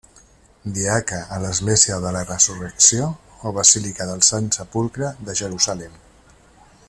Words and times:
Diaca 0.77 1.19
a 1.35 1.37
l'església 1.43 1.99
de 2.05 2.13
la 2.15 2.23
Resurrecció 2.29 3.11
o 3.49 3.53
Basílica 3.59 4.11
del 4.13 4.25
Sant 4.31 4.49
Sepulcre 4.57 5.15
de 5.29 5.37
Jerusalem. 5.43 6.01